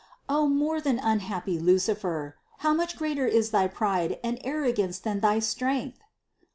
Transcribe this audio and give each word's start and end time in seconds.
O 0.27 0.47
more 0.47 0.81
than 0.81 0.97
unhappy 0.97 1.59
Lucifer! 1.59 2.35
How 2.57 2.73
much 2.73 2.97
greater 2.97 3.27
is 3.27 3.51
thy 3.51 3.67
pride 3.67 4.19
and 4.23 4.39
arrogance 4.43 4.97
than 4.97 5.19
thy 5.19 5.37
strength! 5.37 5.99